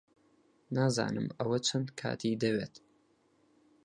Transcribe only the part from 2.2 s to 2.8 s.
دەوێت.